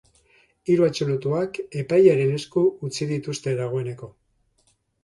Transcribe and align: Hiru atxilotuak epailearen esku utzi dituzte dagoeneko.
Hiru 0.71 0.87
atxilotuak 0.87 1.59
epailearen 1.83 2.35
esku 2.41 2.65
utzi 2.89 3.11
dituzte 3.13 3.57
dagoeneko. 3.65 4.13